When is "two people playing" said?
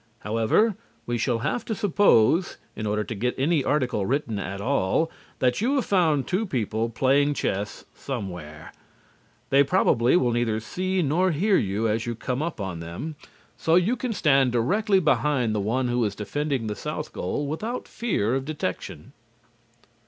6.25-7.35